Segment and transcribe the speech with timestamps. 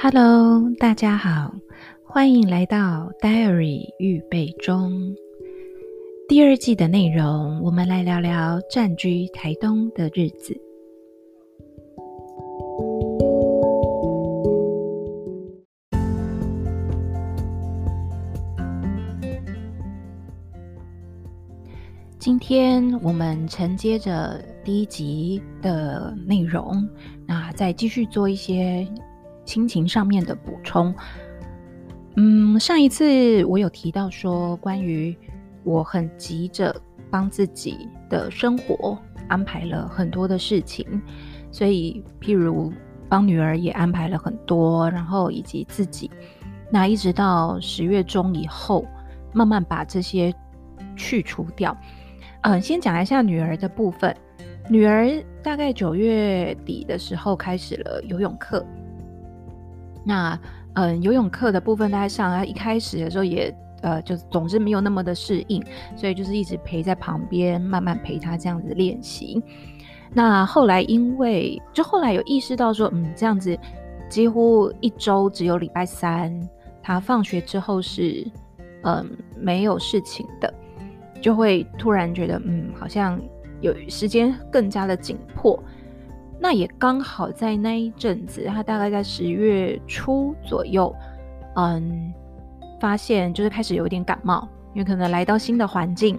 [0.00, 1.52] Hello，大家好，
[2.04, 4.92] 欢迎来到 Diary 预备中
[6.28, 7.60] 第二季的内容。
[7.64, 10.56] 我们来聊聊暂居台东的日子。
[22.20, 26.88] 今天我们承接着第一集的内容，
[27.26, 28.86] 那再继续做一些。
[29.48, 30.94] 亲情上面的补充，
[32.16, 35.16] 嗯，上一次我有提到说，关于
[35.64, 36.78] 我很急着
[37.10, 40.86] 帮自己的生活安排了很多的事情，
[41.50, 42.70] 所以譬如
[43.08, 46.10] 帮女儿也安排了很多，然后以及自己，
[46.70, 48.84] 那一直到十月中以后，
[49.32, 50.30] 慢慢把这些
[50.94, 51.74] 去除掉。
[52.42, 54.14] 嗯，先讲一下女儿的部分，
[54.68, 55.08] 女儿
[55.42, 58.62] 大概九月底的时候开始了游泳课。
[60.08, 60.40] 那
[60.72, 65.62] 嗯，游泳课的部分大概上，他一开始的时候也呃，就总之没有那么的适应，
[65.96, 69.42] 所以就是一直陪在旁边，慢慢陪他这样子练习。
[70.14, 73.58] 那后来因为就后来有意识到说，嗯，这样子
[74.08, 76.32] 几乎一周只有礼拜三，
[76.82, 78.26] 他放学之后是
[78.84, 80.52] 嗯没有事情的，
[81.20, 83.20] 就会突然觉得嗯，好像
[83.60, 85.62] 有时间更加的紧迫。
[86.40, 90.94] 那也刚好在那一阵子，他大概在十月初左右，
[91.56, 92.12] 嗯，
[92.80, 96.16] 发现就是开始有点感冒，因为可能来到新的环境，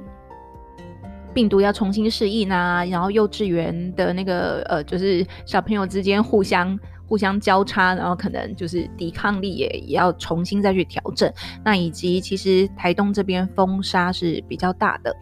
[1.34, 11.32] 病毒要重新适应啊，然后幼稚园的那个呃，就是小朋友之间互相互相交叉，然后可能就是抵抗力也也要重新再去调整。
[11.64, 15.16] 那以及其实台东这边风沙是比较大的，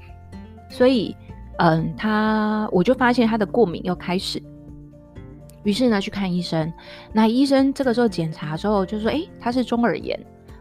[0.70, 1.16] 所以
[1.60, 4.42] 嗯，他我就发现他的过敏又开始。
[5.64, 6.72] 于是呢，去看医生。
[7.12, 10.18] 那医生这个时候检查之后，就说：“诶，他是中耳炎。”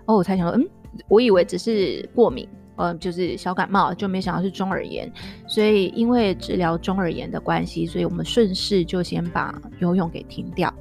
[0.06, 0.68] 哦，我才想说，嗯，
[1.08, 5.10] 我以为只是过敏，呃，就是小感冒，就没想到是中耳炎。
[5.46, 10.72] 所以因为治疗中耳炎的关系，所以我们顺势就先把游泳给停掉。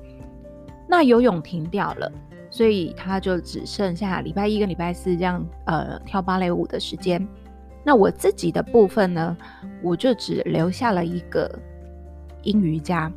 [0.88, 2.12] 那游泳停掉了，
[2.52, 7.28] 所以他就只剩下礼拜一跟礼拜四这样，呃，跳芭蕾舞的时间。
[7.84, 9.38] 那我自己的部分呢，
[9.84, 11.60] 我就只留下了一个
[12.44, 13.12] 阴瑜伽。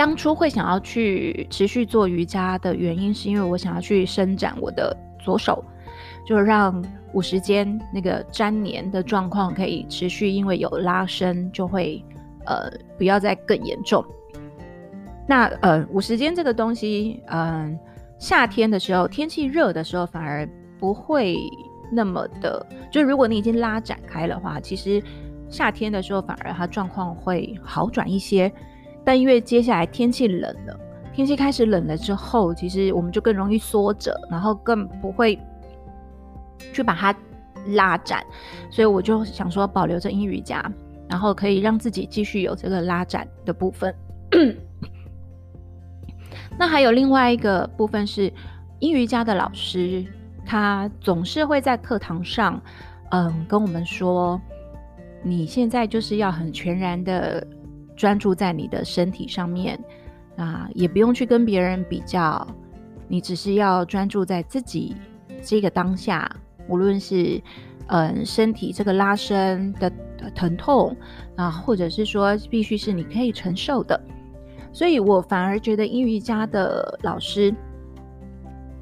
[0.00, 5.62] 当初会想要去持续做瑜伽的原因，是因为我想要去伸展我的左手，
[6.26, 12.02] 就是让五十肩那个粘连的状况可以持续，因为有拉伸就会
[12.46, 14.02] 呃不要再更严重。
[15.28, 17.78] 那呃五十肩这个东西，嗯、
[18.18, 21.36] 夏天的时候天气热的时候反而不会
[21.92, 25.02] 那么的，就如果你已经拉展开的话，其实
[25.50, 28.50] 夏天的时候反而它状况会好转一些。
[29.04, 30.78] 但因为接下来天气冷了，
[31.12, 35.38] 天气开始冷了之后，其实我们就更容易缩着，然后更不会
[36.72, 37.14] 去把它
[37.68, 38.24] 拉展，
[38.70, 40.64] 所以我就想说保留着英语家，
[41.08, 43.94] 然后可以让自己继续有这个拉展的部分。
[46.58, 48.32] 那还有另外一个部分是
[48.80, 50.04] 英语家的老师，
[50.44, 52.62] 他总是会在课堂上，
[53.10, 54.40] 嗯，跟我们说，
[55.22, 57.46] 你现在就是要很全然的。
[58.00, 59.78] 专注在你的身体上面
[60.36, 62.46] 啊，也不用去跟别人比较，
[63.06, 64.96] 你只是要专注在自己
[65.42, 66.34] 这个当下，
[66.66, 67.38] 无论是
[67.88, 69.92] 嗯身体这个拉伸的
[70.34, 70.96] 疼痛
[71.36, 74.00] 啊，或者是说必须是你可以承受的，
[74.72, 77.54] 所以我反而觉得阴瑜伽的老师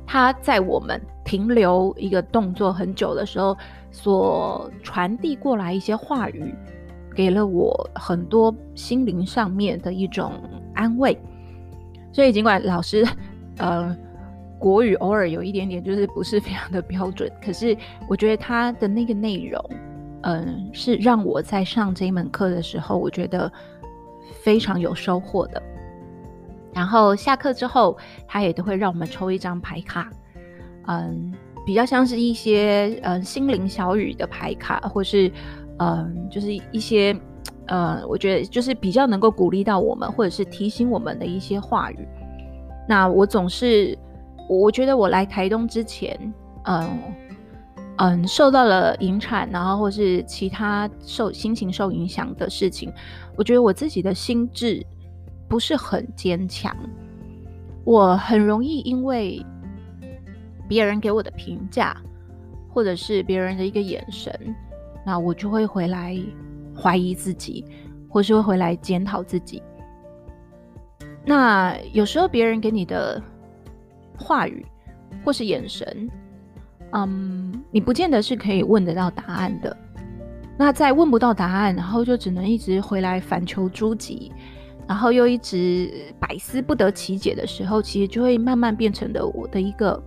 [0.06, 3.56] 他在我们停留一个动作很久的时候，
[3.90, 6.54] 所传递过来一些话语。
[7.18, 10.34] 给了我很多心灵上面的一种
[10.72, 11.18] 安慰，
[12.12, 13.04] 所以尽管老师，
[13.56, 13.92] 呃，
[14.56, 17.76] 国语偶尔有一点点就是不是非常的标准，可是
[18.08, 19.60] 我觉得他的那个内容，
[20.22, 23.50] 嗯、是让我在上这一门课的时候，我觉得
[24.40, 25.60] 非常有收获的。
[26.72, 27.98] 然后下课之后，
[28.28, 30.08] 他也都会让我们抽一张牌卡，
[30.86, 31.34] 嗯，
[31.66, 35.28] 比较像是一些嗯心灵小语的牌卡，或是。
[35.78, 37.16] 嗯，就是一些，
[37.66, 42.06] 呃，我觉得就是比较能够鼓励到我们，或者是提醒我们的一些话语。
[42.88, 43.96] 那我总是，
[44.48, 46.18] 我觉得我来台东之前，
[46.64, 46.98] 嗯
[47.98, 52.92] 嗯，受到了引产，然后或是其他受心情受影响的事情，
[53.36, 54.84] 我觉得我自己的心智
[55.48, 56.74] 不是很坚强，
[57.84, 59.44] 我很容易因为
[60.66, 61.96] 别人给我的评价，
[62.68, 64.32] 或者是别人的一个眼神。
[65.04, 66.18] 那我就会回来
[66.74, 67.64] 怀疑自己，
[68.08, 69.62] 或是会回来检讨自己。
[71.24, 73.22] 那有时候别人给你的
[74.16, 74.64] 话语
[75.24, 76.08] 或是眼神，
[76.92, 79.76] 嗯，你不见得是可以问得到答案的。
[80.56, 84.32] 那在问不到答案，然后就只能一直回来反求诸己，
[84.88, 90.02] 然后又一直百思不得其解的时候，其实就会慢慢变成了我的一个，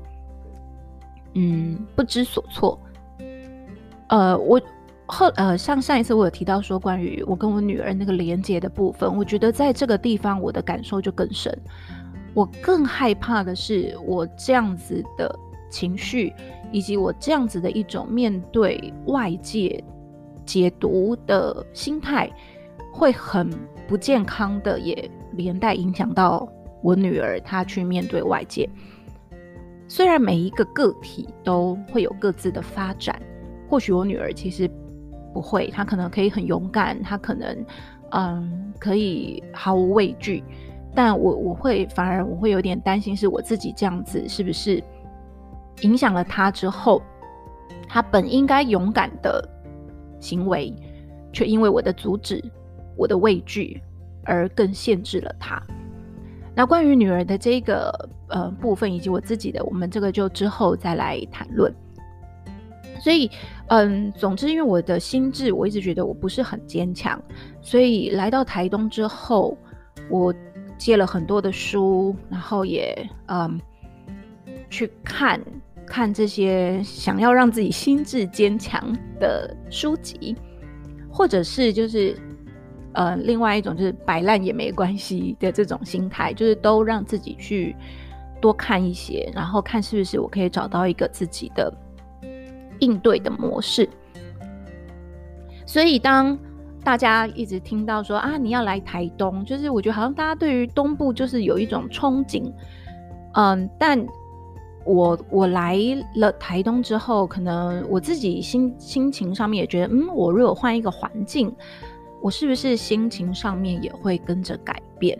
[1.35, 2.77] 嗯，不知所措。
[4.09, 4.59] 呃，我
[5.13, 11.55] 后呃，像上一次我有提到说，关于我跟我女儿那个连接的部分，我觉得在这个地方我的感受就更深。
[12.33, 15.37] 我更害怕的是，我这样子的
[15.69, 16.33] 情绪，
[16.71, 19.83] 以及我这样子的一种面对外界
[20.45, 22.31] 解读的心态，
[22.93, 23.49] 会很
[23.89, 26.47] 不健康的，也连带影响到
[26.81, 28.69] 我女儿她去面对外界。
[29.89, 33.21] 虽然每一个个体都会有各自的发展，
[33.69, 34.71] 或许我女儿其实
[35.33, 37.65] 不会，他可能可以很勇敢，他可能
[38.11, 40.43] 嗯可以毫无畏惧。
[40.93, 44.83] 但我我会反而我会有点担心，是我自己这样子是不是
[45.81, 47.01] 影响了他之后，
[47.87, 49.47] 他本应该勇敢的
[50.19, 50.75] 行为，
[51.31, 52.43] 却因为我的阻止、
[52.97, 53.81] 我的畏惧
[54.25, 55.61] 而更限制了他。
[56.53, 61.73] 那关于女儿的这个呃部分，以及我自己的，我们这个就之后再来谈论。
[63.01, 63.29] 所以，
[63.67, 67.21] 嗯，总之，因为我的心智，我一直觉得我不是很坚强，
[67.61, 69.57] 所以来到台东之后，
[70.09, 70.33] 我。
[70.77, 73.61] 借了很多的书，然后也嗯
[74.67, 75.39] 去看
[75.85, 80.35] 看这些想要让自己心智坚强的书籍，
[81.07, 82.17] 或者是就是
[82.93, 87.75] 呃另外一种就是摆烂也没关系的这种心态，就是都让自己去
[88.41, 91.71] 多看一些，然后看是不是我可以找到一个自己的
[92.81, 93.89] 应对的模式。
[95.65, 96.37] 所以当。
[96.83, 102.51] 大家一直听到说啊，你要来台东，就是我觉得好像大家对于东部就是有一种憧憬，
[103.33, 104.03] 嗯，但
[104.83, 105.77] 我我来
[106.15, 111.55] 了台东之后，可能我自己心心情上面也觉得，嗯，我如果换一个环境，
[112.19, 115.15] 我是不是心情上面也会跟着改变？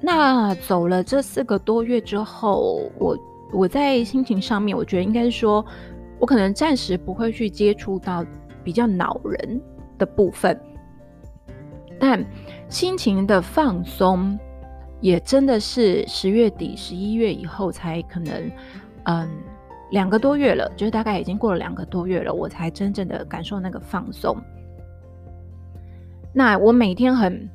[0.00, 3.16] 那走了这四个多月之后，我
[3.52, 5.64] 我在心情上面，我觉得应该是说，
[6.18, 8.24] 我可能暂时不会去接触到
[8.64, 9.60] 比较恼人
[9.98, 10.58] 的部分，
[11.98, 12.24] 但
[12.68, 14.38] 心情的放松
[15.00, 18.50] 也真的是十月底、十一月以后才可能，
[19.04, 19.28] 嗯，
[19.90, 24.36] 两个多月了，就是大概已经过了两个多月了，我才真正的感受那个放松。
[26.32, 27.48] 那我每天很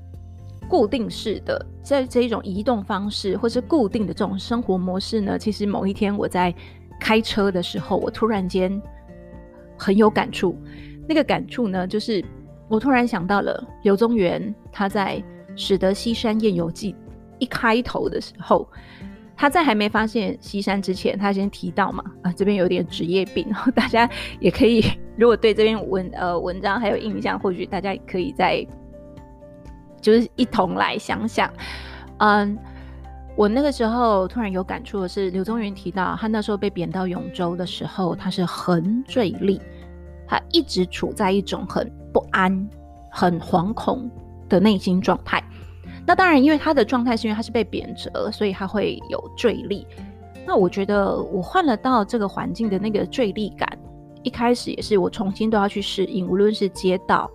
[0.67, 6.53] 固定式的在这一种移动方式，或是固定的这种生活模式呢，其实某一天我在
[7.01, 8.79] 开车的时候，我突然间
[9.75, 10.55] 很有感触。
[11.09, 12.23] 那个感触呢，就是
[12.69, 15.17] 我突然想到了柳宗元，他在
[15.55, 16.93] 《使得西山宴游记》
[17.39, 18.65] 一开头的时候，
[19.35, 24.07] 他在还没发现西山之前，他先提到嘛，啊，这边有点职业病，大家
[24.39, 24.85] 也可以，
[25.17, 28.65] 如果对这篇文呃文章还有印象，或许大家也可以再
[29.99, 31.51] 就是一同来想想，
[32.19, 32.57] 嗯，
[33.35, 39.59] 我那个时候突然有感触的是，柳宗元提到他那时候被贬到永州的时候，他是很坠力。
[40.27, 42.69] 他一直处在一种很不安、
[43.09, 44.09] 很惶恐
[44.47, 45.43] 的内心状态。
[46.05, 49.85] 那当然，因为他的状态是因为他是被贬谪，所以他会有坠力。
[50.45, 53.77] 那我觉得我换了到这个环境的那个坠力感，
[54.23, 57.29] 一开始也是我重新都要去适应，无论是街道，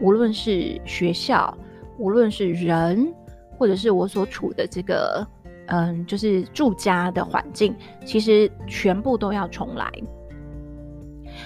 [0.00, 1.54] 无论是学校，
[1.98, 3.12] 无论是人，
[3.58, 5.26] 或者是我所处的这个
[5.68, 9.90] 嗯，就是住家的环境，其实全部都要重来。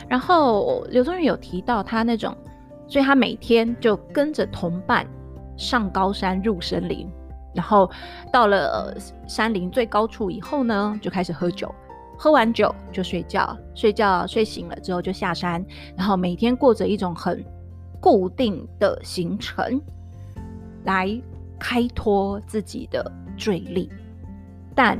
[0.08, 2.36] 然后刘宗元有提到他那种，
[2.86, 5.06] 所以他每天就跟着同伴
[5.56, 7.10] 上高山入森林，
[7.54, 7.90] 然后
[8.32, 11.72] 到了山林最高处以后呢，就开始喝酒，
[12.16, 15.64] 喝完酒就睡觉，睡觉睡醒了之后就下山，
[15.96, 17.44] 然后每天过着一种很
[18.00, 19.80] 固定的行程，
[20.84, 21.20] 来
[21.58, 23.90] 开脱自己的坠力。
[24.74, 24.96] 但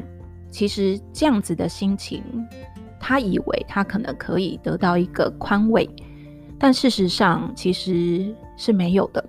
[0.51, 2.23] 其实这样子的心情。
[3.05, 5.91] 他以为他可能可以得到一个宽慰，
[6.57, 9.25] 但事实上其实是没有的。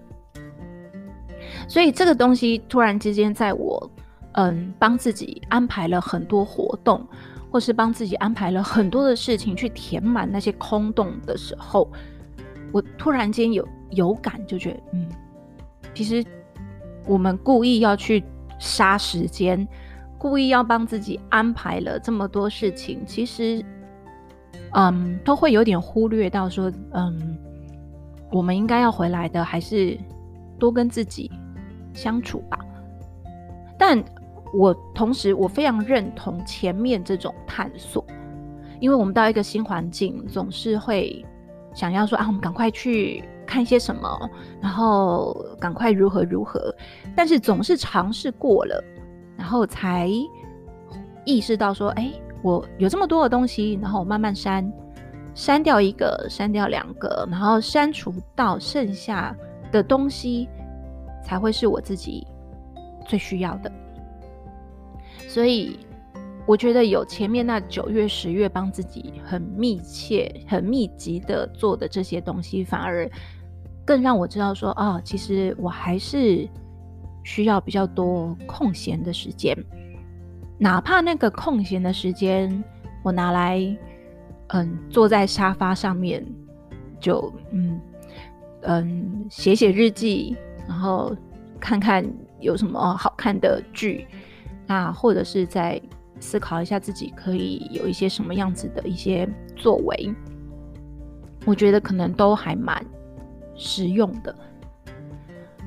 [1.68, 3.92] 所以这个东西突然之间，在我
[4.34, 7.04] 嗯帮自己安排了很多活动，
[7.50, 11.92] 或是帮自己安排了很多的事情去填满那些空洞的时候，
[12.72, 15.10] 我突然间有有感，就觉得嗯，
[15.96, 16.24] 其实
[17.08, 18.24] 我们故意要去
[18.60, 19.68] 杀时间。
[20.24, 23.62] 故意要帮自己安排了这么多事情，其实，
[24.72, 27.38] 嗯，都会有点忽略到说，嗯，
[28.32, 30.00] 我们应该要回来的，还是
[30.58, 31.30] 多跟自己
[31.94, 32.58] 相处吧。
[33.78, 34.02] 但
[34.54, 38.06] 我同时我非常认同前面这种探索，
[38.80, 41.22] 因为我们到一个新环境，总是会
[41.74, 44.30] 想要说啊，我们赶快去看一些什么，
[44.62, 46.74] 然后赶快如何如何，
[47.14, 48.82] 但是总是尝试过了，
[49.54, 50.10] 后才
[51.26, 54.68] 意识到说，哎，我有这么多的东西，然后我慢慢删，
[55.36, 59.36] 删掉一个，删掉两个，然后删除到剩下
[59.72, 60.50] 的东西，
[61.24, 62.26] 才会是我自己
[63.08, 63.72] 最需要的。
[65.30, 65.80] 所以，
[66.46, 73.10] 我觉得有前面那九月、十月帮自己很密切、很密集的做的这些东西，反而
[73.86, 76.48] 更让我知道说，哦，其实我还是
[77.24, 79.58] 需要比较多空闲的时间，
[80.58, 82.64] 哪怕那个空闲的时间，
[83.02, 83.60] 我拿来，
[84.48, 86.26] 嗯，坐在沙发上面，
[87.00, 87.80] 就嗯
[88.62, 90.36] 嗯写写日记，
[90.68, 91.16] 然后
[91.60, 92.06] 看看
[92.40, 94.06] 有什么好看的剧。
[94.66, 95.82] 那或者是在
[96.22, 99.28] 思考一下自己可以有一些什么样子的一些
[99.58, 100.14] 作为，
[101.46, 102.84] 我觉得可能都还蛮
[103.56, 104.34] 实用的。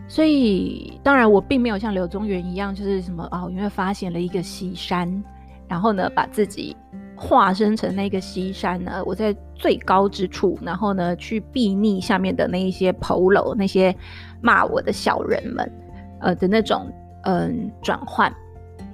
[0.08, 5.22] 所以，当然我并没有像柳宗元一样，就是什么哦，因为发现了一个西山，
[5.68, 6.76] 然后呢，把自己
[7.16, 13.94] 化身成那个西山呢，我在最高之处，然后呢，去避睨下面的那一些丑陋，那些
[14.40, 15.72] 骂我的小人们，
[16.20, 16.90] 呃的那种
[17.24, 18.32] 嗯转换。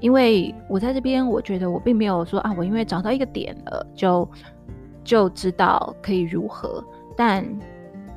[0.00, 4.28] 因为我在这边，我觉得我并没有说啊，我因为找到一个点了，就
[5.04, 6.82] 就知道可以如何，
[7.16, 7.46] 但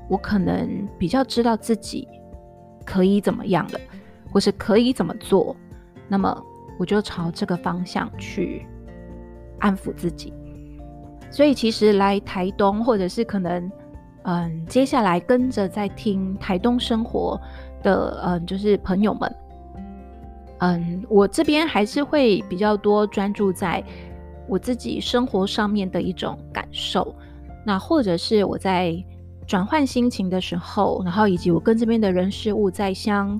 [0.08, 2.08] 我可能比较知道自己
[2.86, 3.80] 可以怎么样了，
[4.32, 5.56] 或是可以怎么做，
[6.08, 6.44] 那么
[6.78, 8.66] 我就朝这个方向去
[9.60, 10.32] 安抚自己。
[11.32, 13.70] 所以其实来台东，或者是可能
[14.24, 17.40] 嗯，接下来跟着在听台东生活
[17.84, 19.36] 的嗯，就是朋友们。
[20.60, 23.84] 嗯，我这边还是会比较多专注在
[24.48, 27.14] 我自己生活上面的一种感受，
[27.66, 28.96] 那或者是我在
[29.48, 33.40] 转换心情的时候，然后以及我跟这边的人事物在相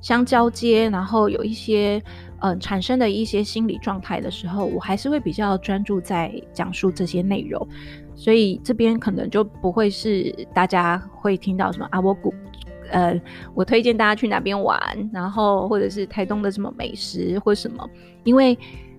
[0.00, 2.02] 相交接，然后有一些
[2.40, 7.66] 嗯产生的一些心理状态的时候，我还是会比较专注在讲述这些内容，
[8.14, 12.34] 所以这边可能就不会是大家会听到什么阿波谷。
[12.90, 13.18] 呃，
[13.54, 14.78] 我推荐大家去哪边玩，
[15.10, 17.88] 然后或者是台东的什么美食或什么，
[18.24, 18.56] 因为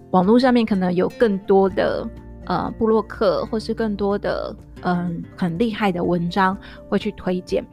[0.09, 2.05] 网络上面可能有更多的
[2.45, 6.57] 呃布洛克，或是更多的嗯、很厉害的文章
[6.89, 7.65] 会去推荐。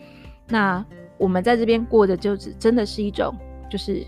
[0.49, 0.85] 那
[1.19, 3.35] 我们在这边过的就是真的是一种
[3.71, 4.07] 就是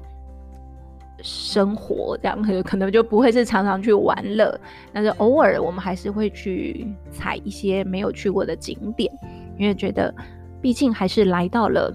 [1.22, 4.58] 生活这样，可能就不会是常常去玩乐，
[4.92, 9.12] 但是偶尔我们还是会去踩一些没有去过的景点，
[9.58, 10.14] 因为觉得。
[10.62, 11.92] 毕竟还是来到了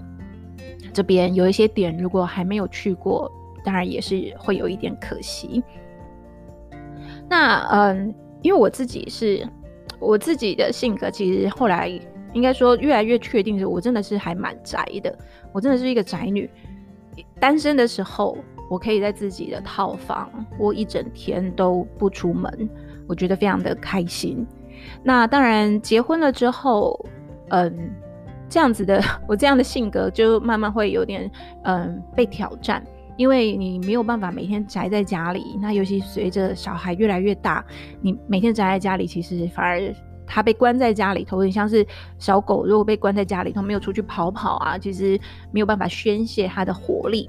[0.92, 3.28] 这边，有一些点如果还没有去过，
[3.64, 5.60] 当然也是会有一点可惜。
[7.28, 9.46] 那嗯，因为我自己是
[9.98, 11.88] 我自己的性格，其实后来
[12.32, 15.16] 应该说越来越确定是，我真的是还蛮宅的。
[15.52, 16.48] 我真的是一个宅女。
[17.38, 18.36] 单身的时候，
[18.70, 22.68] 我可以在自己的套房窝一整天都不出门，
[23.06, 24.46] 我觉得非常的开心。
[25.02, 27.04] 那当然结婚了之后，
[27.48, 27.90] 嗯。
[28.52, 31.30] 这样子的， 我这样的性格就慢慢会有点
[31.62, 32.84] 嗯被挑战，
[33.20, 35.58] 因为你没有办法每天宅在家里。
[35.60, 37.62] 那尤其随着小孩越来越大，
[38.00, 39.94] 你每天宅在家里，其实反而
[40.26, 41.86] 他被关在家里头，很像是
[42.18, 45.20] 小狗，如果被关在家里头没有出去跑跑啊，其实
[45.52, 47.28] 没有办法宣泄他的活力。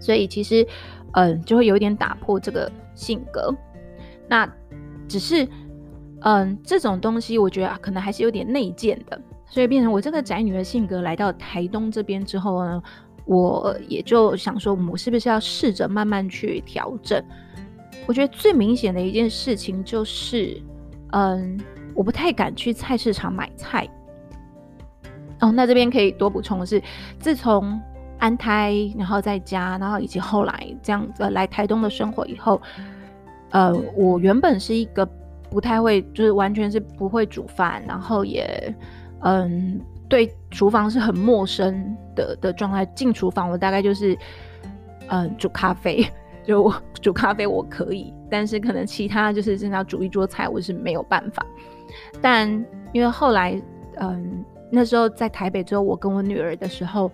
[0.00, 0.66] 所以其实
[1.12, 3.54] 嗯就会有点打破这个性格。
[4.28, 4.52] 那
[5.06, 5.46] 只是
[6.22, 9.16] 嗯这种东西，我觉得可能还是有点内建的。
[9.46, 12.82] 所以变成我这个宅女的性格来到台东这边之后呢，
[13.24, 17.22] 我也就想说，我是不是要试着慢慢去调整？
[18.06, 20.60] 我觉得最明显的一件事情就是，
[21.12, 21.58] 嗯，
[21.94, 23.88] 我不太敢去菜市场买菜。
[25.40, 26.82] 哦，那这边可以多补充的是，
[27.18, 27.80] 自从
[28.18, 32.60] 安胎，然后在家，然后以及后来这样子来台东的生活以后，
[33.50, 35.04] 呃，我原本是一个
[35.50, 38.74] 不太会，就是完全是不会煮饭，然后也。
[39.26, 42.84] 嗯，对，厨房是很陌生的的状态。
[42.86, 44.16] 进厨房，我大概就是，
[45.08, 46.06] 嗯，煮咖啡，
[46.44, 51.44] 就我煮咖啡我可以，但是可能其他就是真的要煮一桌菜，我是没有办法。
[52.20, 52.48] 但
[52.92, 53.60] 因为后来，
[53.96, 57.10] 嗯，那时候在台北之后，我跟我女儿的时候，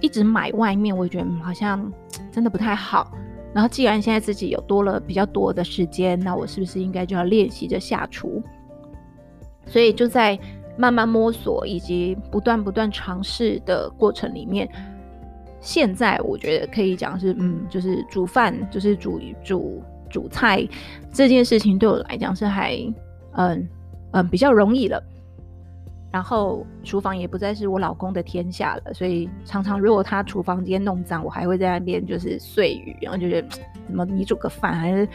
[0.00, 1.92] 一直买外面，我觉得好像
[2.32, 3.12] 真的不太好。
[3.52, 8.42] 然后既然现在自己有多了比较多的时间，那我是不是应该就要练习着下厨？
[9.66, 10.38] 所以就在。
[10.78, 14.66] 慢慢摸索以及不断不断尝试的过程里面，
[15.60, 20.66] 现在我觉得可以讲是，嗯，就是煮饭，就是煮煮煮菜
[21.12, 22.76] 这件事情对我来讲是还，
[23.32, 23.68] 嗯
[24.12, 25.02] 嗯比较容易了。
[26.10, 33.48] 然后厨房也不再是我老公的天下了，所以常常如果他厨房间弄脏，我还会在那边就是碎语，然后就觉得
[33.86, 35.06] 怎么你煮个饭还是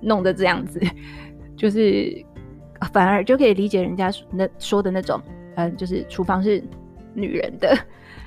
[0.00, 0.80] 弄得这样子，
[1.54, 2.24] 就是
[2.92, 5.20] 反而就可以理解人家那说的那种，
[5.56, 6.62] 嗯，就是厨房是
[7.14, 7.76] 女人的，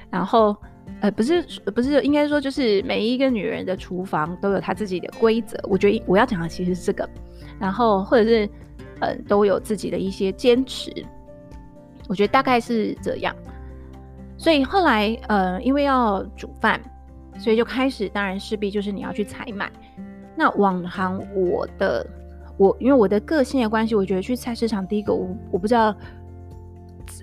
[0.10, 0.56] 然后。
[1.00, 1.42] 呃，不是，
[1.74, 5.58] 不是，应该说就是每一个女人的厨房都有她自己的规则。
[5.64, 7.10] 我觉得我要讲的其实是这个，
[7.60, 8.48] 然后或者是
[9.00, 10.92] 呃，都有自己的一些坚持。
[12.08, 13.36] 我觉得大概是这样。
[14.38, 16.80] 所以后来呃，因为要煮饭，
[17.40, 19.72] 所以就开始，当然势必就是你要去采买。
[20.36, 22.06] 那往常我的
[22.62, 25.96] 我，因为我的个性的关系，我觉得去菜市场第一个我我不知道。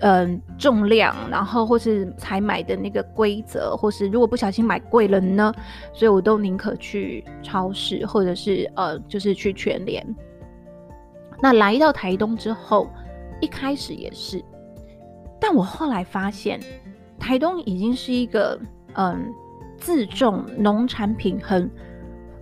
[0.01, 5.53] 嗯，重量，然后或是采买的那个规则，或是如果不小心买贵了呢，
[5.93, 10.05] 所以我都宁可去超市，或者是呃，就是去全联。
[11.41, 12.89] 那来到台东之后，
[13.41, 14.45] 一开始也是，
[15.41, 16.61] 但我后来发现，
[17.19, 18.61] 台东已经是一个
[18.95, 19.33] 嗯，
[19.79, 21.69] 自种农产品很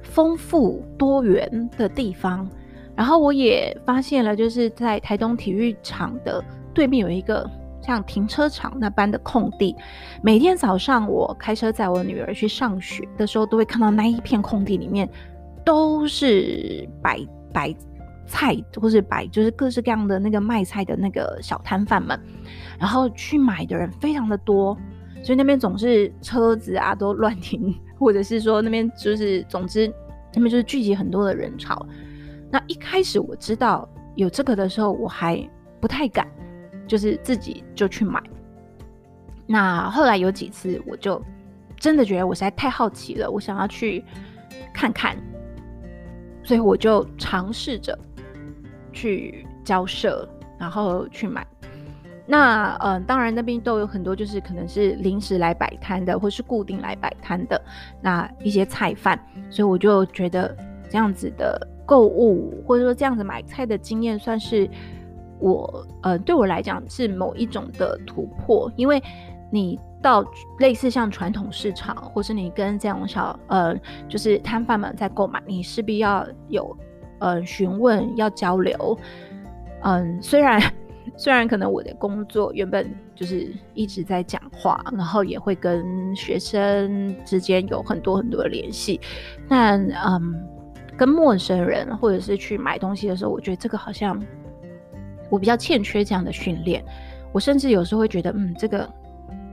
[0.02, 2.48] 丰富多元的地方。
[2.96, 6.42] 然后我也发现了，就是在台东体育场的。
[6.74, 7.50] 对面有一个
[7.80, 9.74] 像停车场那般的空地，
[10.22, 15.08] 每天早上我开车载我女儿去上学的时候，都会看到那一片空地里面
[15.64, 17.18] 都是摆
[17.50, 17.74] 摆
[18.26, 22.20] 菜，或是摆就是各式各样的那个卖菜的那个小摊贩们，
[22.78, 24.76] 然后去买的人非常的多，
[25.22, 29.90] 所以那边总是车子啊都乱停，或者是说那边就是总之
[30.34, 31.86] 那边就是聚集很多的人潮。
[32.50, 35.36] 那一开始我知道有这个的时候，我还
[35.80, 36.26] 不太敢。
[36.88, 38.22] 就是自己就去买，
[39.44, 41.20] 那后来有几次我就
[41.74, 44.04] 真的觉得我实在太好奇了，我想要去
[44.72, 45.16] 看看，
[46.44, 47.98] 所以我就尝试着
[48.92, 50.28] 去交涉，
[50.60, 51.44] 然后去买。
[52.24, 57.60] 那嗯、当然那边都有很多就是可能是临时来摆摊的，或是固定来摆摊的
[58.00, 59.18] 那一些菜贩，
[59.50, 60.56] 所以我就觉得
[60.88, 64.68] 这样子的购物或者说这样子买菜的经验算是。
[65.38, 68.98] 我呃，对我来讲是某一种的突破，因为
[69.52, 70.24] 你到
[70.60, 76.74] 类似像传统市场，或是你跟这种小呃，就是摊贩们在购买，你势必要有
[77.18, 78.98] 呃询问，要交流。
[79.82, 80.58] 嗯，虽然
[81.18, 88.98] 虽然可能我的工作原本就是一直在讲话，然后也会跟学生之间有很多很多的联系，
[89.50, 90.48] 但嗯，
[90.96, 94.20] 跟陌生人或者是去买东西的时候，我觉得这个好像。
[95.28, 96.80] 我比较欠缺这样的训练，
[97.32, 98.88] 我甚至有时候会觉得，嗯，这个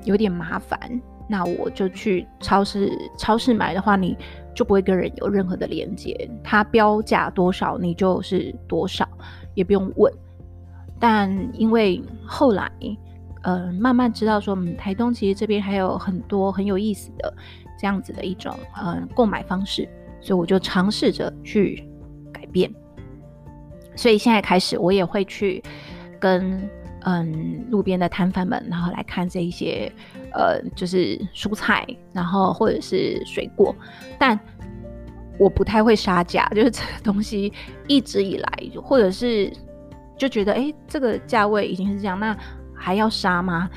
[0.04, 0.80] 有点麻烦。
[1.28, 4.16] 那我就去超市，超市买的话，你
[4.54, 9.08] 就不会跟人有任何的连接，它标价多少，你就是多少，
[9.56, 10.14] 也不用问。
[11.00, 12.72] 但因为后来，
[13.42, 17.34] 呃，慢慢知道说，嗯，台东其实这边还有很多很有意思的
[17.80, 19.90] 这样子的一种，呃，购买方式，
[20.24, 21.86] 所以我就尝试着去
[22.32, 22.74] 改变。
[23.96, 25.62] 所以现在开始，我也会去
[26.20, 26.68] 跟
[27.02, 29.92] 嗯路边的摊贩们，然后来看这一些
[30.32, 33.76] 呃就是蔬菜，然后或者是水果，
[34.18, 34.40] 但
[35.38, 37.52] 我不太会杀价，就是这个东西
[37.88, 38.50] 一直以来，
[38.82, 39.52] 或者是
[40.18, 42.36] 就觉得哎这个价位已经是这样，那
[42.74, 43.70] 还要杀吗？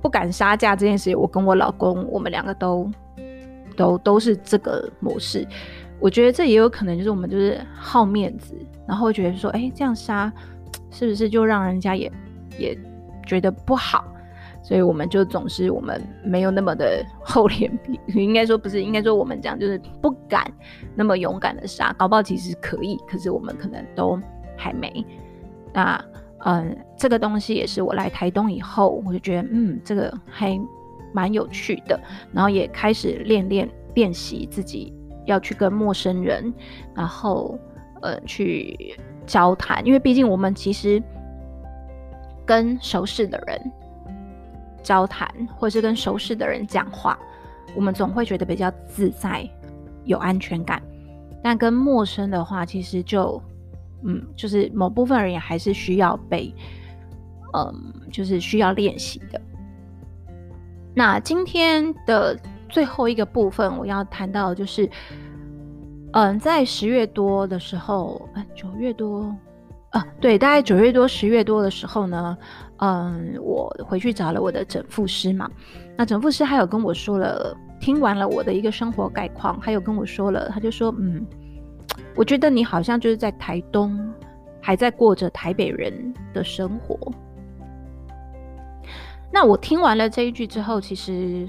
[0.00, 2.90] 不敢杀价这件事，我跟我老公我们两个都
[3.80, 5.46] 都都是这个模式。
[5.98, 8.54] 我觉得这也有可能就是我们就是好面子，
[8.86, 10.30] 然后觉得说，哎，这样杀
[10.90, 12.12] 是不是就让人家也
[12.58, 12.78] 也
[13.26, 14.04] 觉得不好？
[14.62, 20.46] 所以我们就总是我们没有那么的 厚脸皮，应该说不是，应该说我们讲就是不敢
[20.94, 24.20] 那么勇敢的杀，搞不好其实可以，可是我们可能都
[24.56, 25.04] 还没。
[25.72, 26.02] 那
[26.44, 30.58] 嗯，这个东西也是我来台东以后，我就觉得嗯，这个还
[31.12, 31.98] 蛮有趣的，
[32.32, 34.92] 然后也开始练练练习自己。
[35.26, 36.52] 要去跟陌生人，
[36.94, 37.56] 然后
[38.00, 38.96] 呃去
[39.26, 41.00] 交谈，因为毕竟我们其实
[42.44, 43.72] 跟熟识的人
[44.82, 47.16] 交谈，或是跟熟识的人讲话，
[47.76, 49.48] 我们总会觉得比较自在、
[50.04, 50.82] 有安全感。
[51.44, 53.40] 但跟陌生的话，其实就
[54.02, 56.52] 嗯，就是某部分人也还是需要被
[57.52, 59.40] 嗯，就是需要练习的。
[60.94, 62.38] 那今天的。
[62.72, 64.88] 最后一个部分我要谈到就是，
[66.12, 69.34] 嗯，在十月多的时候，呃，九月多
[69.90, 72.38] 啊，对，大概九月多、十月多的时候呢，
[72.76, 75.50] 嗯，我回去找了我的整复师嘛。
[75.96, 81.26] 那整复师还有跟我说了听完了我的一个生活概况，他有跟我说了，他就说，嗯，
[82.14, 83.98] 我觉得你好像就是在台东，
[84.60, 86.96] 还在过着台北人的生活。
[89.32, 91.48] 那我听完了这一句之后，其实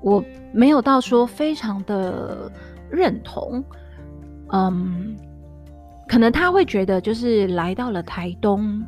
[0.00, 2.50] 我没有到说非常的
[2.90, 3.62] 认同，
[4.52, 5.16] 嗯，
[6.08, 8.82] 可能他会觉得就是来到了台东，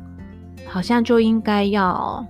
[0.65, 2.25] 好像就应该要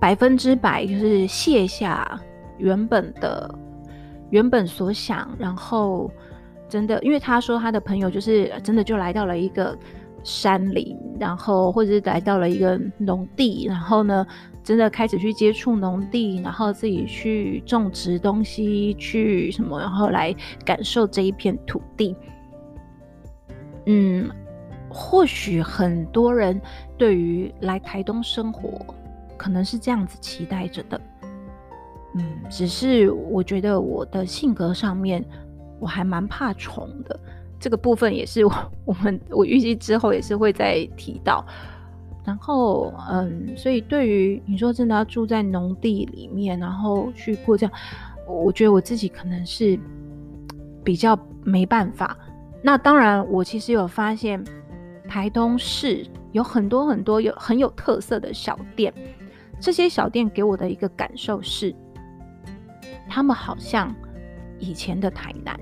[0.00, 2.18] 百分之百就是卸下
[2.58, 3.52] 原本的
[4.30, 6.10] 原本所想，然后
[6.68, 9.76] 真的，因为他说他的朋友就是真的就来到了一个
[10.22, 14.26] 山林，然后或者是来到了一个农地，然后呢，
[14.68, 22.14] 真的开始去接触农地，然后自己去种植东西，去什么，然后来感受这一片土地。
[23.86, 24.28] 嗯，
[24.90, 26.60] 或许很多人
[26.98, 28.94] 对于来台东生活，
[29.38, 31.00] 可能是这样子期待着的。
[32.16, 35.24] 嗯，只是我觉得我的性格上面，
[35.80, 37.18] 我还蛮怕虫的。
[37.58, 38.52] 这个部分也是我
[38.84, 41.42] 我们我预计之后也是会再提到。
[42.28, 47.74] 然后，嗯，所以对于你说真的要住在农地里面，然后去过这样，
[48.26, 49.80] 我觉得我自己可能是
[50.84, 52.14] 比较没办法。
[52.60, 54.44] 那当然，我其实有发现
[55.08, 58.92] 台东市有很多很多有很有特色的小店，
[59.58, 61.74] 这些小店给我的一个感受是，
[63.08, 63.94] 他们好像
[64.58, 65.58] 以前的台南。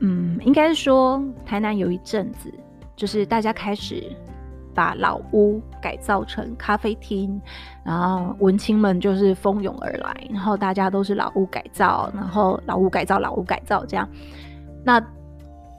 [0.00, 2.52] 嗯，应该是说台南有一阵子，
[2.94, 4.04] 就是大家开始
[4.74, 7.40] 把老屋改造成咖啡厅，
[7.84, 14.08] 然后文青们就是蜂拥而来，然后大家都是老屋改造，然后老屋改造，老屋改造这样。
[14.84, 15.00] 那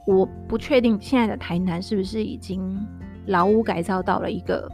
[0.06, 2.78] 我不确定现在的台南是不是已经
[3.26, 4.68] 老屋改造到了一个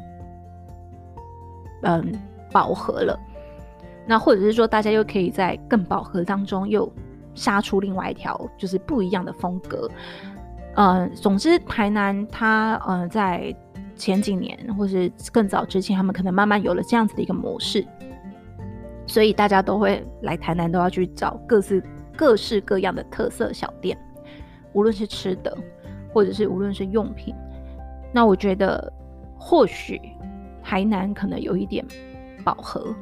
[1.82, 2.12] 嗯
[2.52, 3.18] 饱和了，
[4.06, 6.90] 那或者是说大家又可以在更饱和当中又。
[7.34, 9.88] 杀出另外一条就是不一样的风格，
[10.74, 13.54] 嗯，总之台南它嗯在
[13.98, 17.86] 前几年或是更早之前，他们可能慢慢有了这样子的一个模式，
[19.06, 21.82] 所以大家都会来台南都要去找各式
[22.16, 23.98] 各式各样的特色小店，
[24.72, 25.54] 无论是吃的
[26.14, 27.34] 或者是无论是用品，
[28.12, 28.90] 那我觉得
[29.36, 30.00] 或许
[30.62, 31.84] 台南可能有一点
[32.44, 32.94] 饱和，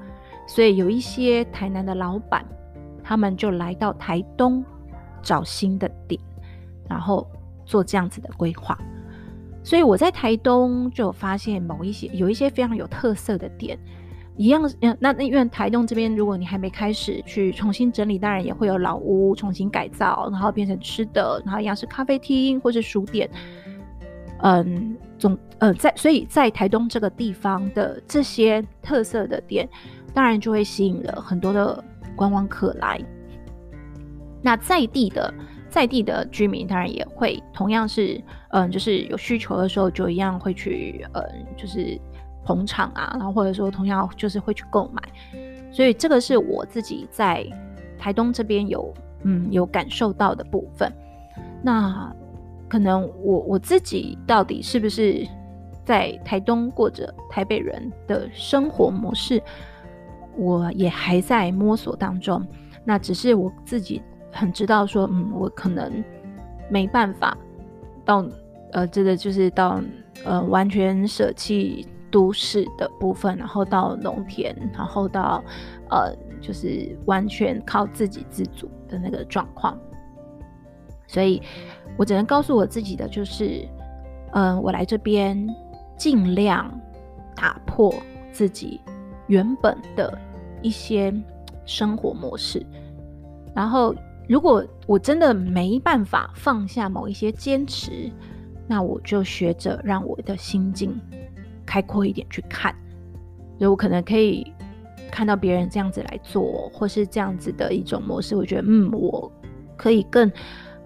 [0.49, 2.45] 所以有一些台南的老板。
[3.09, 4.65] 他们就来到台东
[5.23, 6.21] 找新的点，
[6.89, 7.25] 然后
[7.65, 8.77] 做这样子的规划。
[9.67, 13.77] 所以我在台东就发现某一些有一些非常有特色的店，
[14.37, 14.63] 一样。
[14.81, 23.29] 嗯那那因为台东这边，如果你还没开始去重新整理，当然也会有老屋重新改造，然后变成吃的，然后一样是咖啡厅或是书店。
[24.43, 29.69] 嗯，总呃在所以在台东这个地方的这些特色的店，
[30.15, 31.85] 当然就会吸引了很多的。
[32.15, 32.99] 观光客来，
[34.41, 35.35] 那在地的
[35.77, 41.23] 在地的居民当然也会同样是，嗯，就是有需求的时候就一样会去，嗯，
[41.55, 42.01] 就是
[42.47, 45.03] 捧场啊，然后或者说同样就是会去购买，
[45.71, 47.47] 所以这个是我自己在
[47.99, 48.91] 台东这边有，
[49.25, 50.91] 嗯，有感受到的部分。
[51.63, 52.11] 那
[52.69, 55.29] 可能我我自己到底是不是
[55.85, 59.43] 在台东过着台北人的生活模式？
[60.39, 62.43] 我也还在摸索当中，
[62.83, 64.01] 那只是我自己
[64.37, 66.05] 很知道说，嗯，我可能
[66.71, 67.37] 没办法
[68.05, 68.25] 到，
[68.73, 69.81] 呃，真的就是到，
[70.25, 75.43] 呃，完全舍弃都市的部分，然后到农田，然后到，
[75.91, 79.79] 呃，就是完全靠自给自足的那个状况。
[81.09, 81.41] 所以
[81.97, 83.67] 我只能告诉我自己的就是，
[84.33, 85.49] 嗯，我来这边
[85.97, 86.71] 尽量
[87.35, 87.95] 打破
[88.33, 88.81] 自己
[89.29, 90.19] 原本的
[90.63, 91.15] 一些
[91.65, 92.65] 生活模式，
[93.55, 93.95] 然后
[94.29, 98.11] 如果我真的没办法放下某一些坚持，
[98.67, 101.01] 那我就学着让我的心境
[101.65, 102.75] 开阔一点去看，
[103.59, 104.53] 所以我可能可以
[105.11, 109.31] 看到别人这样子来做，或是这样子的一种模式，我觉得嗯，我
[109.77, 110.31] 可以更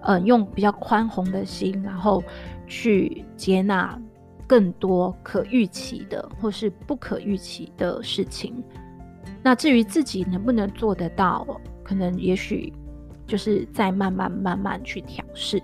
[0.01, 2.23] 呃用比较宽宏的心，然后
[2.67, 3.99] 去接纳
[4.45, 8.63] 更多可预期的或是不可预期的事情。
[9.41, 12.71] 那至于自己能不能做得到，可能也许
[13.31, 15.63] 就是再慢慢慢慢去调试。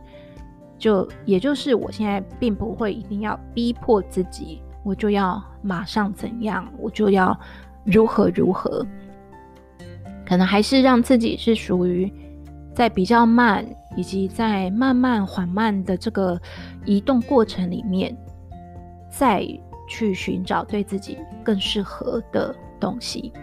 [0.78, 7.38] 就也就是我现在并不会一定要逼迫自己，我就要马上怎样，我就要
[7.84, 8.86] 如何如何。
[10.26, 12.10] 可能还是让自己是属于
[12.74, 13.66] 在比较慢，
[13.98, 16.40] 以及在慢慢缓慢的这个
[16.86, 18.16] 移动过程里面，
[19.10, 19.46] 再
[19.90, 23.34] 去寻找对自己更适合的东西。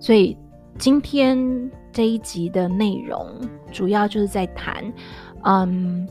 [0.00, 0.34] 所以
[0.78, 3.26] 今天这一集的内容
[3.72, 4.92] 主要就是在谈，
[5.42, 6.08] 嗯，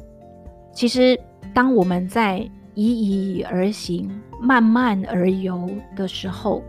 [0.74, 1.20] 其实
[1.54, 2.40] 当我们在
[2.76, 4.10] 一意而行、
[4.42, 6.62] 慢慢而游的时候，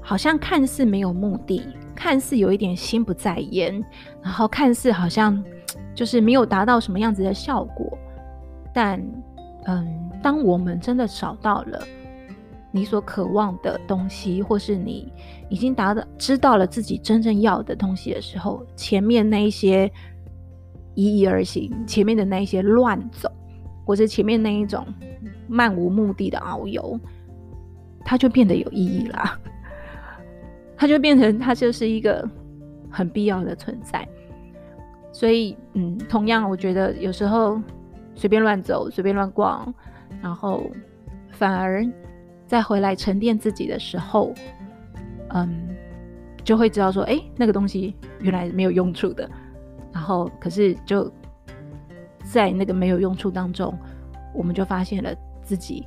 [0.00, 1.62] 好像看似没有目的，
[1.94, 3.82] 看似有一点心不在焉，
[4.22, 5.42] 然后看似好像
[5.94, 7.98] 就是没有达到什么样子的效果，
[8.72, 9.00] 但，
[9.66, 11.82] 嗯，当我们真的找到了
[12.72, 15.12] 你所渴望的东西，或是你
[15.48, 19.88] 已经达到知道了自己真正要的东西的时候，前面那一些
[20.94, 23.30] 一意而行，前面的那一些乱走。
[23.84, 24.86] 或者前面那一种
[25.48, 26.98] 漫无目的的遨游，
[28.04, 29.40] 它就变得有意义了。
[30.78, 32.26] 它就变成它就是一个
[32.88, 34.06] 很必要的存在。
[35.12, 37.60] 所以，嗯，同样，我觉得有时候
[38.14, 39.74] 随便乱走、随便乱逛，
[40.22, 40.62] 然后
[41.32, 41.84] 反而
[42.52, 44.34] 再回来沉淀自己的时候，
[45.30, 45.74] 嗯，
[46.44, 49.26] 就会知道说，哎，那个东西原来没有用处的。
[49.90, 51.10] 然后，可是就。
[52.24, 53.76] 在那个没有用处当中，
[54.32, 55.12] 我们就发现了
[55.42, 55.86] 自己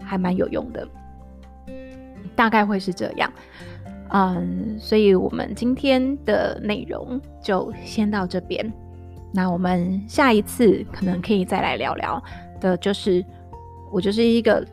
[0.00, 0.86] 还蛮有用的，
[2.36, 3.32] 大概会是这样。
[4.10, 8.72] 嗯，所以我们今天的内容就先到这边。
[9.32, 12.22] 那我们下一次可能可以再来聊聊
[12.60, 13.24] 的，就是
[13.90, 14.64] 我就是一个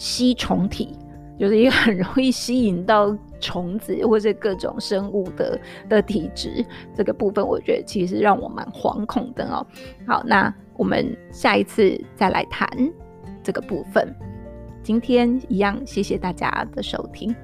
[0.00, 0.96] 吸虫体，
[1.38, 3.16] 就是一个很容易吸引到。
[3.42, 5.58] 虫子或者各种生物的
[5.88, 6.62] 的体质，
[6.94, 9.66] 这个部分我觉得其实让我蛮惶恐的哦。
[10.06, 12.68] 好，那我们下一次再来谈
[13.42, 14.14] 这个部分。
[14.82, 17.34] 今天一样，谢谢大家的收听。